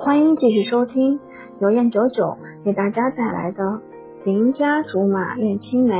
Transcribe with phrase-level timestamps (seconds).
[0.00, 1.18] 欢迎继续收听
[1.60, 3.64] 由燕九九给大家带来的
[4.24, 5.94] 《邻家竹马恋青梅》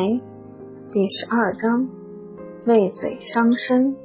[0.92, 1.88] 第十二章：
[2.64, 3.96] 为嘴伤身。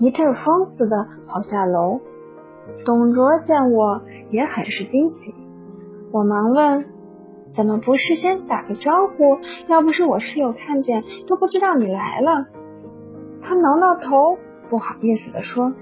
[0.00, 2.00] 一阵风似的跑下楼，
[2.86, 4.00] 董卓见我
[4.30, 5.34] 也很是惊喜。
[6.10, 6.86] 我忙问
[7.54, 9.38] ：“怎么不事先打个招呼？
[9.68, 12.46] 要不是我室友看见，都不知道你来了。”
[13.42, 14.38] 他挠挠头，
[14.70, 15.74] 不好意思的说。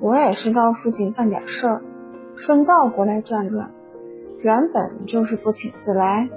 [0.00, 1.82] 我也是到附近办点事儿，
[2.36, 3.70] 顺道过来转转。
[4.40, 6.28] 原本就是不请自来，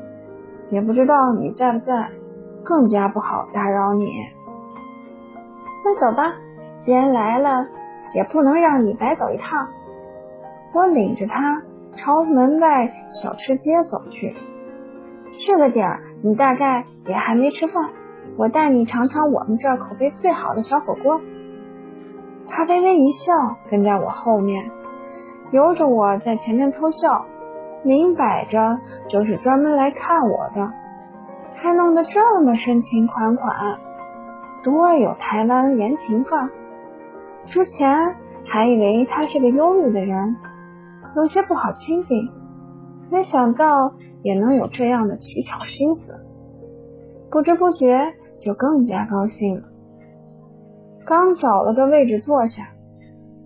[0.69, 2.11] 也不知道你在不在，
[2.63, 4.09] 更加不好打扰你。
[5.83, 6.35] 那走吧，
[6.79, 7.67] 既然来了，
[8.13, 9.67] 也不能让你白走一趟。
[10.73, 11.63] 我领着他
[11.97, 14.35] 朝门外小吃街走去。
[15.45, 17.89] 这个点儿，你大概也还没吃饭，
[18.37, 21.19] 我带你尝尝我们这儿口碑最好的小火锅。
[22.49, 23.33] 他微微一笑，
[23.69, 24.71] 跟在我后面，
[25.51, 27.25] 由着我在前面偷笑，
[27.83, 30.71] 明摆着就是专门来看我的，
[31.55, 33.79] 还弄得这么深情款款，
[34.63, 36.49] 多有台湾言情范。
[37.45, 37.89] 之前
[38.45, 40.35] 还以为他是个忧郁的人，
[41.15, 42.29] 有些不好亲近，
[43.09, 43.93] 没想到
[44.23, 46.13] 也能有这样的奇巧心思，
[47.31, 49.63] 不知不觉就更加高兴了。
[51.07, 52.67] 刚找了个位置坐下，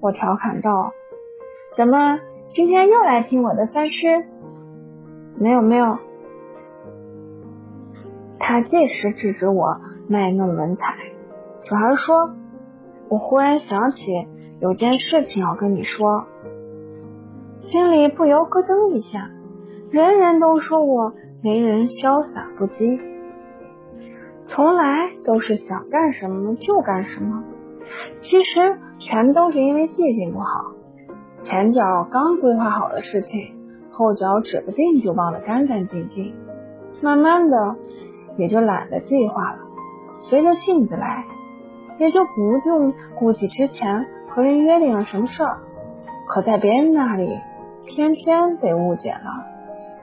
[0.02, 0.94] 我调侃道
[1.78, 2.18] ：“怎么
[2.50, 4.26] 今天又来听我的三诗
[5.38, 6.00] ？”“没有，没有。”
[8.42, 10.95] 他这时制止我卖弄文采，
[11.64, 12.31] 转而说
[13.09, 14.28] ：“我忽然想起
[14.59, 16.25] 有件事情要跟你说，
[17.59, 19.30] 心里不由咯噔一下。
[19.92, 23.00] 人人都说我为人潇洒不羁，
[24.48, 27.44] 从来都是想干什么就干什么。”
[28.22, 30.74] 其实全都是因为记性不好，
[31.44, 33.56] 前脚刚规划好的事情，
[33.92, 36.34] 后脚指不定就忘得干干净净，
[37.02, 37.76] 慢慢的
[38.38, 39.59] 也就懒得计划了，
[40.20, 41.25] 随着性子来，
[41.97, 45.58] 也就不用顾及之前和人约定了什么事儿。
[46.28, 47.40] 可在别人那里，
[47.86, 49.46] 偏偏被误解了，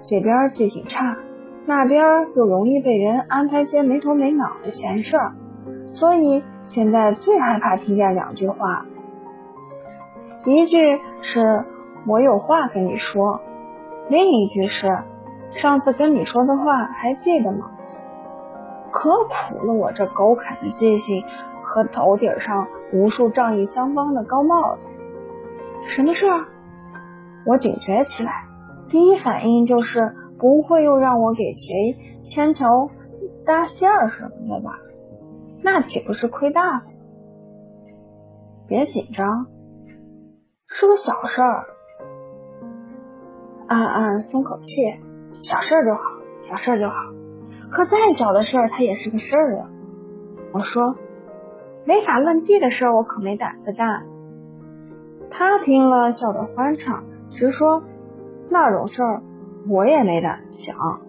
[0.02, 1.16] 这边记性差，
[1.64, 5.32] 那边又容易被人安排些没头没脑的闲事儿。
[5.92, 8.86] 所以现在最害怕听见两句话，
[10.44, 11.64] 一句是
[12.06, 13.40] 我有话跟你说，
[14.08, 14.98] 另一句是
[15.50, 17.70] 上次跟你说的话还记得吗？
[18.90, 21.22] 可苦了我这狗啃的记性
[21.62, 24.88] 和头顶上无数仗义相帮的高帽子。
[25.88, 26.26] 什么事？
[27.44, 28.44] 我警觉起来，
[28.88, 32.88] 第一反应就是不会又让我给谁牵桥
[33.44, 34.78] 搭线儿什么的吧？
[35.62, 36.82] 那岂不是亏大了？
[38.66, 39.46] 别紧张，
[40.68, 41.66] 是个小事儿。
[43.66, 44.70] 暗暗松口气，
[45.42, 46.00] 小事儿就好，
[46.48, 46.94] 小事儿就好。
[47.70, 49.68] 可再小的事儿，它也是个事儿啊。
[50.52, 50.96] 我说，
[51.86, 54.06] 违法乱纪的事儿，我可没胆子干。
[55.30, 57.82] 他听了，笑得欢畅，直说
[58.48, 59.22] 那种事儿
[59.68, 61.00] 我也没胆想。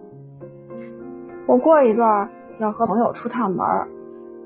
[1.46, 3.66] 我过一段要和朋友出趟门。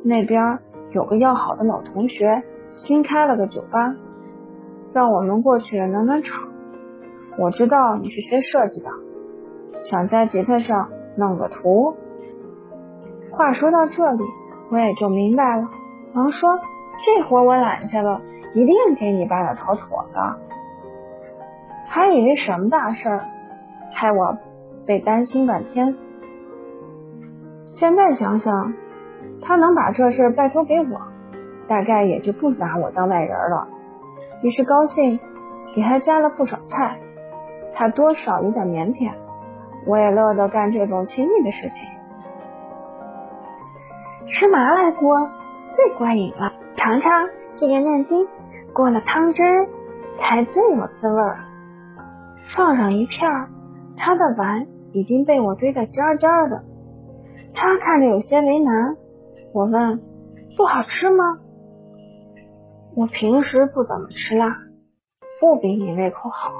[0.06, 0.58] 那边
[0.92, 3.96] 有个要好的老同学，新开了个酒吧，
[4.92, 6.50] 让我们过去暖暖场。
[7.38, 8.90] 我知道你是学设计的，
[9.86, 11.96] 想在吉他上弄个图。
[13.30, 14.22] 话说到这里，
[14.70, 15.70] 我也就明白了，
[16.12, 16.60] 忙说
[17.02, 18.20] 这活我揽下了，
[18.52, 20.36] 一定给你办的妥妥的。
[21.86, 23.24] 还以为什么大事儿，
[23.90, 24.36] 害我
[24.84, 25.96] 被担心半天。
[27.64, 28.74] 现在想想。
[29.44, 31.00] 他能把这事拜托给我，
[31.68, 33.68] 大概也就不拿我当外人了。
[34.42, 35.20] 于是高兴，
[35.76, 36.98] 也还加了不少菜，
[37.74, 39.12] 他多少有点腼腆，
[39.86, 41.88] 我也乐得干这种亲密的事情。
[44.26, 45.28] 吃麻辣锅
[45.74, 48.26] 最过瘾了，尝尝这个面筋，
[48.72, 49.42] 过了汤汁
[50.16, 51.22] 才最有滋味。
[52.56, 53.30] 放上一片，
[53.96, 56.62] 他的碗已经被我堆得尖尖的，
[57.52, 58.96] 他看着有些为难。
[59.54, 60.00] 我问
[60.58, 61.38] ：“不好吃吗？”
[62.96, 64.58] 我平时不怎么吃辣，
[65.40, 66.50] 不比你胃口好。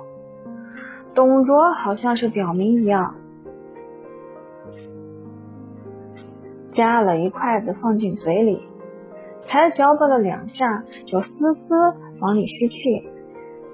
[1.12, 3.17] 董卓好像是表明一样，
[6.73, 8.62] 夹了一筷子放进嘴里，
[9.44, 11.75] 才嚼巴了两下，就丝丝
[12.20, 13.08] 往里吸气。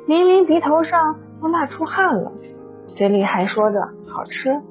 [0.06, 2.32] 明明鼻头上都辣出汗了，
[2.96, 4.62] 嘴里还说着好吃。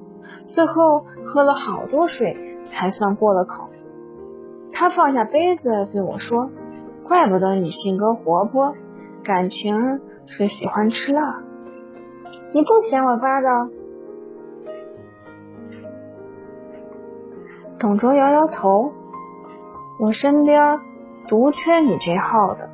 [0.48, 2.36] 最后喝了好多水，
[2.66, 3.69] 才算过了口。
[4.80, 6.50] 他放下杯子对我说
[7.06, 8.74] ：“怪不得你性格活泼，
[9.26, 11.44] 感情是喜欢吃辣。
[12.54, 13.48] 你不嫌我发的？
[17.78, 18.94] 董卓摇摇头，
[20.00, 20.80] 我身边
[21.28, 22.70] 独缺你这号的，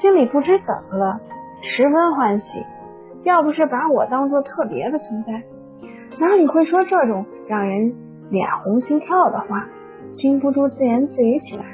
[0.00, 1.20] 心里不知怎么了，
[1.62, 2.66] 十分欢喜。
[3.22, 5.44] 要不是把我当做特别的存在，
[6.18, 7.94] 哪里会说这种让人
[8.30, 9.68] 脸红心跳的话，
[10.12, 11.64] 禁不住自言自语起来。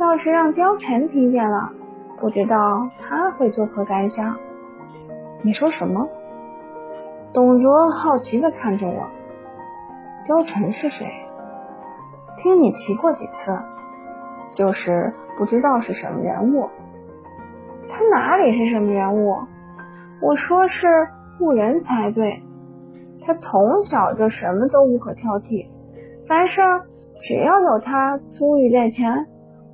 [0.00, 1.70] 要是让貂蝉听见了，
[2.18, 2.56] 不知道
[3.00, 4.36] 他会作何感想。
[5.42, 6.08] 你说什么？
[7.32, 9.06] 董卓好奇的看着我。
[10.26, 11.06] 貂蝉是谁？
[12.36, 13.56] 听你提过几次，
[14.56, 16.68] 就是不知道是什么人物。
[17.88, 19.36] 他哪里是什么人物？
[20.20, 21.08] 我说是
[21.40, 22.42] 误人才对，
[23.24, 25.68] 他从小就什么都无可挑剔，
[26.26, 26.60] 凡事
[27.22, 29.26] 只要有他足以在前，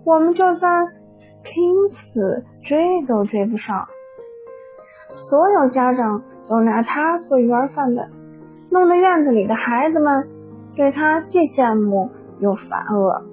[0.05, 0.87] 我们就算
[1.43, 3.89] 拼死追都追不上。
[5.09, 8.11] 所有家长都拿他做鱼儿饭本，
[8.71, 10.29] 弄得院子里的孩子们
[10.77, 13.25] 对他既羡慕又烦恶。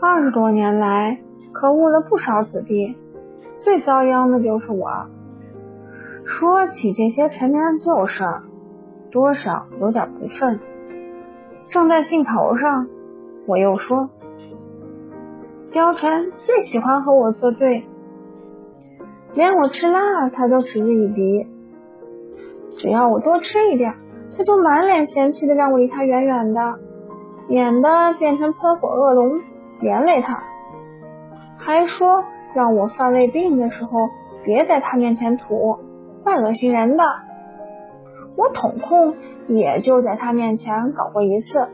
[0.00, 1.18] 二十多年来，
[1.52, 2.96] 可误了不少子弟，
[3.62, 5.06] 最遭殃的就是我。
[6.26, 8.24] 说起这些陈年旧事，
[9.10, 10.58] 多少有点不忿。
[11.74, 12.86] 正在兴头上，
[13.48, 14.08] 我又说
[15.74, 17.84] ：“貂蝉最喜欢和我作对，
[19.32, 21.48] 连我吃辣，他都嗤之以鼻。
[22.78, 23.92] 只要我多吃一点，
[24.38, 26.78] 他就满脸嫌弃的让我离他远远的，
[27.48, 29.40] 免得变成喷火恶龙
[29.80, 30.44] 连累他。
[31.58, 32.22] 还说
[32.54, 34.10] 让我犯胃病的时候，
[34.44, 35.80] 别在他面前吐。”
[36.22, 37.02] 怪恶心人的，
[38.36, 39.14] 我统控
[39.46, 41.68] 也就在他面前搞过一次，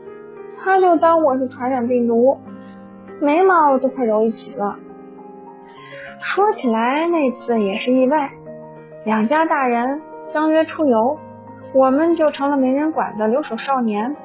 [0.59, 2.37] 他就当我是传染病毒，
[3.19, 4.77] 眉毛都快揉一起了。
[6.19, 8.31] 说起来那次也是意外，
[9.05, 11.17] 两家大人相约出游，
[11.73, 14.15] 我们就成了没人管的留守少年。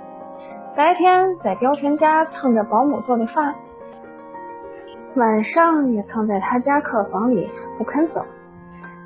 [0.77, 3.55] 白天在貂蝉家蹭着保姆做的饭，
[5.15, 7.49] 晚上也蹭在他家客房里
[7.79, 8.27] 不肯走，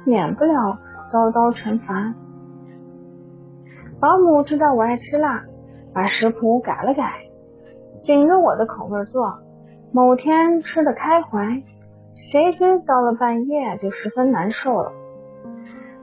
[0.05, 0.79] 免不了。
[1.13, 2.15] 遭到惩罚。
[4.01, 5.45] 保姆知道我爱吃辣，
[5.93, 7.27] 把食谱改了改，
[8.03, 9.41] 紧着我的口味做。
[9.93, 11.63] 某天吃的开怀，
[12.15, 14.93] 谁知到了半夜就十分难受了，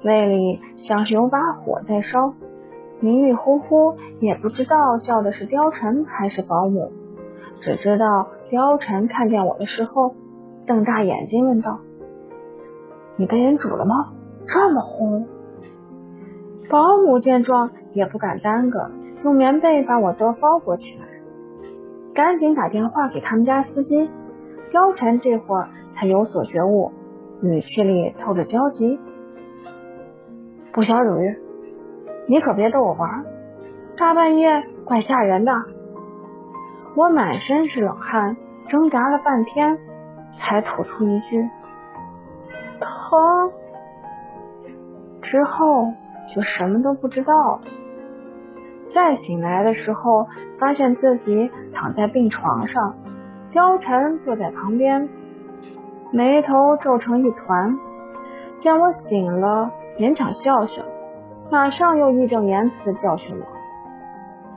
[0.04, 2.36] 胃里像是有把火在烧，
[3.00, 6.92] 迷迷糊糊也不知道叫的是貂蝉还是保姆，
[7.62, 10.14] 只知道貂蝉看见我的时候，
[10.68, 11.80] 瞪大眼睛问道
[13.18, 14.14] ：“你被人煮了吗？”
[14.46, 15.28] 这么红，
[16.70, 18.92] 保姆见状也不敢耽搁，
[19.24, 21.06] 用棉被把我都包裹起来，
[22.14, 24.10] 赶紧打电话给他们家司机。
[24.72, 26.92] 貂蝉这会儿才有所觉悟，
[27.42, 29.00] 语气里透着焦急
[30.74, 31.38] ：“不小雨，
[32.28, 33.26] 你可别逗我玩，
[33.98, 35.54] 大半夜怪吓人的。”
[36.96, 38.36] 我满身是冷汗，
[38.68, 39.78] 挣扎了半天，
[40.38, 41.48] 才吐出一句
[42.82, 43.52] ：“疼。”
[45.22, 45.94] 之后
[46.34, 47.60] 就什么都不知道。
[48.94, 50.28] 再醒来的时候，
[50.60, 52.96] 发现自己躺在病床上，
[53.54, 55.10] 貂蝉坐在旁边，
[56.12, 57.78] 眉头皱成一团。
[58.60, 60.84] 见我醒了，勉强笑笑，
[61.52, 63.46] 马上又义正言辞的教训我：“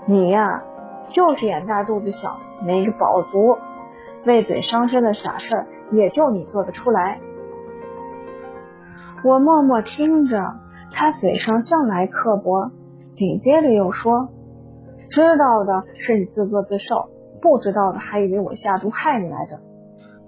[0.06, 0.62] 你呀，
[1.10, 3.58] 就是眼大肚子小，没个饱足，
[4.24, 7.20] 为嘴伤身的傻事，也就你做得出来。”
[9.22, 10.54] 我默默听着，
[10.92, 12.70] 他嘴上向来刻薄，
[13.12, 14.28] 紧接着又说
[15.10, 17.08] ：“知道的是你自作自受，
[17.40, 19.58] 不知道的还以为我下毒害你来着。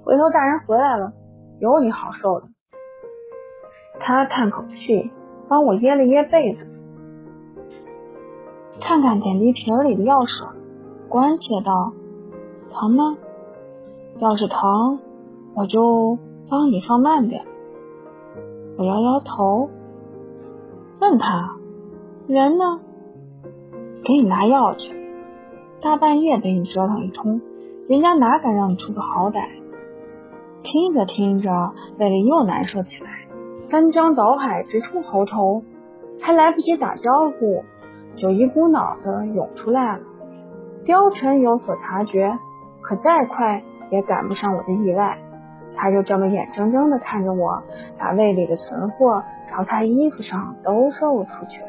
[0.04, 1.12] 回头大人回来了，
[1.60, 2.46] 有你好受的。”
[4.00, 5.10] 他叹口气，
[5.48, 6.66] 帮我掖了掖被子，
[8.80, 10.48] 看看点滴瓶里的药水，
[11.08, 11.92] 关切道
[12.72, 13.16] ：“疼吗？
[14.18, 14.98] 要是疼，
[15.54, 17.44] 我就帮你放慢点。”
[18.78, 19.68] 我摇摇头，
[21.00, 21.56] 问他
[22.26, 22.80] 人呢？
[24.04, 24.94] 给你拿药去。
[25.80, 27.40] 大半夜被你折腾一通，
[27.88, 29.48] 人家哪敢让你出个好歹？
[30.62, 33.10] 听着听着，胃里又难受起来，
[33.68, 35.64] 翻江倒海直冲喉头，
[36.20, 37.64] 还来不及打招呼，
[38.14, 40.04] 就一股脑的涌出来了。
[40.84, 42.38] 貂蝉有所察觉，
[42.80, 45.18] 可再快也赶不上我的意外。
[45.76, 47.62] 他就这么眼睁睁的看着我
[47.98, 51.60] 把胃里的存货朝他衣服上兜售出去。